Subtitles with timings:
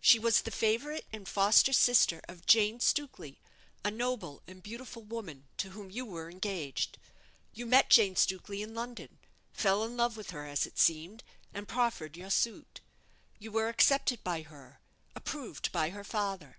[0.00, 3.38] She was the favourite and foster sister of Jane Stukely,
[3.84, 6.98] a noble and beautiful woman, to whom you were engaged.
[7.54, 9.20] You met Jane Stukely in London,
[9.52, 11.22] fell in love with her as it seemed,
[11.54, 12.80] and preferred your suit.
[13.38, 14.80] You were accepted by her
[15.14, 16.58] approved by her father.